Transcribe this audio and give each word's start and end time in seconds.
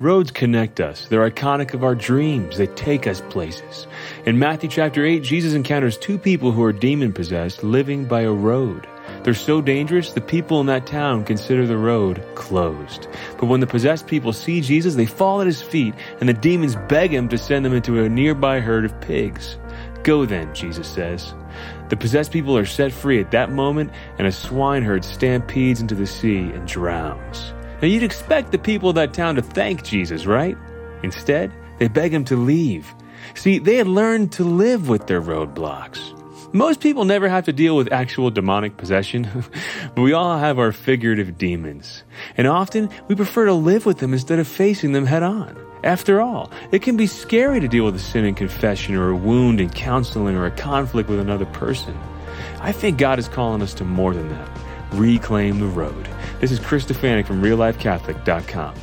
Roads 0.00 0.30
connect 0.30 0.78
us. 0.78 1.08
They're 1.08 1.28
iconic 1.28 1.74
of 1.74 1.82
our 1.82 1.96
dreams. 1.96 2.56
They 2.56 2.68
take 2.68 3.08
us 3.08 3.20
places. 3.30 3.88
In 4.26 4.38
Matthew 4.38 4.68
chapter 4.68 5.04
8, 5.04 5.24
Jesus 5.24 5.54
encounters 5.54 5.98
two 5.98 6.18
people 6.18 6.52
who 6.52 6.62
are 6.62 6.72
demon 6.72 7.12
possessed 7.12 7.64
living 7.64 8.04
by 8.04 8.20
a 8.20 8.30
road. 8.30 8.86
They're 9.24 9.34
so 9.34 9.60
dangerous, 9.60 10.12
the 10.12 10.20
people 10.20 10.60
in 10.60 10.66
that 10.66 10.86
town 10.86 11.24
consider 11.24 11.66
the 11.66 11.76
road 11.76 12.24
closed. 12.36 13.08
But 13.38 13.46
when 13.46 13.58
the 13.58 13.66
possessed 13.66 14.06
people 14.06 14.32
see 14.32 14.60
Jesus, 14.60 14.94
they 14.94 15.04
fall 15.04 15.40
at 15.40 15.48
his 15.48 15.62
feet, 15.62 15.94
and 16.20 16.28
the 16.28 16.32
demons 16.32 16.76
beg 16.88 17.10
him 17.10 17.28
to 17.30 17.36
send 17.36 17.64
them 17.64 17.74
into 17.74 18.00
a 18.00 18.08
nearby 18.08 18.60
herd 18.60 18.84
of 18.84 19.00
pigs. 19.00 19.58
Go 20.04 20.24
then, 20.24 20.54
Jesus 20.54 20.86
says. 20.86 21.34
The 21.88 21.96
possessed 21.96 22.30
people 22.30 22.56
are 22.56 22.66
set 22.66 22.92
free 22.92 23.20
at 23.20 23.32
that 23.32 23.50
moment, 23.50 23.90
and 24.16 24.28
a 24.28 24.32
swineherd 24.32 25.04
stampedes 25.04 25.80
into 25.80 25.96
the 25.96 26.06
sea 26.06 26.50
and 26.52 26.68
drowns. 26.68 27.52
Now 27.80 27.88
you'd 27.88 28.02
expect 28.02 28.52
the 28.52 28.58
people 28.58 28.88
of 28.88 28.96
that 28.96 29.14
town 29.14 29.36
to 29.36 29.42
thank 29.42 29.84
Jesus, 29.84 30.26
right? 30.26 30.56
Instead, 31.02 31.52
they 31.78 31.88
beg 31.88 32.12
him 32.12 32.24
to 32.24 32.36
leave. 32.36 32.92
See, 33.34 33.58
they 33.58 33.76
had 33.76 33.86
learned 33.86 34.32
to 34.32 34.44
live 34.44 34.88
with 34.88 35.06
their 35.06 35.22
roadblocks. 35.22 36.14
Most 36.52 36.80
people 36.80 37.04
never 37.04 37.28
have 37.28 37.44
to 37.44 37.52
deal 37.52 37.76
with 37.76 37.92
actual 37.92 38.30
demonic 38.30 38.78
possession, 38.78 39.28
but 39.94 40.02
we 40.02 40.12
all 40.12 40.38
have 40.38 40.58
our 40.58 40.72
figurative 40.72 41.36
demons. 41.36 42.02
And 42.36 42.46
often 42.46 42.88
we 43.06 43.14
prefer 43.14 43.46
to 43.46 43.52
live 43.52 43.84
with 43.84 43.98
them 43.98 44.12
instead 44.12 44.38
of 44.38 44.48
facing 44.48 44.92
them 44.92 45.06
head 45.06 45.22
on. 45.22 45.56
After 45.84 46.20
all, 46.20 46.50
it 46.72 46.82
can 46.82 46.96
be 46.96 47.06
scary 47.06 47.60
to 47.60 47.68
deal 47.68 47.84
with 47.84 47.94
a 47.94 48.00
sin 48.00 48.24
in 48.24 48.34
confession 48.34 48.96
or 48.96 49.10
a 49.10 49.16
wound 49.16 49.60
in 49.60 49.70
counseling 49.70 50.36
or 50.36 50.46
a 50.46 50.50
conflict 50.50 51.08
with 51.08 51.20
another 51.20 51.46
person. 51.46 51.96
I 52.60 52.72
think 52.72 52.98
God 52.98 53.18
is 53.18 53.28
calling 53.28 53.62
us 53.62 53.74
to 53.74 53.84
more 53.84 54.14
than 54.14 54.28
that. 54.30 54.48
Reclaim 54.92 55.60
the 55.60 55.66
road. 55.66 56.08
This 56.40 56.50
is 56.50 56.58
Chris 56.58 56.84
Stefanick 56.84 57.26
from 57.26 57.42
RealLifeCatholic.com. 57.42 58.74